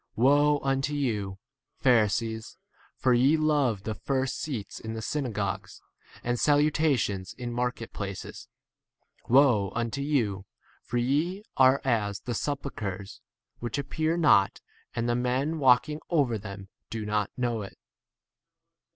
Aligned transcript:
Woe 0.15 0.59
unto 0.63 0.95
you, 0.95 1.37
Pharisees, 1.77 2.57
for 2.95 3.13
ye 3.13 3.37
love 3.37 3.83
the 3.83 3.93
first 3.93 4.39
seats 4.39 4.79
in 4.79 4.93
the 4.95 5.01
synagogues 5.03 5.79
and 6.23 6.39
salu 6.39 6.73
44 6.75 6.87
tations 6.95 7.35
in 7.35 7.53
market 7.53 7.93
places. 7.93 8.47
Woe 9.29 9.71
unto 9.75 10.01
you, 10.01 10.45
ff 10.81 10.87
for 10.89 10.97
ye 10.97 11.43
are 11.55 11.81
as 11.85 12.21
the 12.21 12.31
sepul 12.33 12.71
chres 12.75 13.19
which 13.59 13.77
appear 13.77 14.17
not, 14.17 14.59
and 14.95 15.07
the 15.07 15.13
men 15.13 15.59
walking 15.59 15.99
over 16.09 16.39
them 16.39 16.69
do 16.89 17.05
not 17.05 17.29
45 17.35 17.37
know 17.37 17.61
it. 17.61 17.77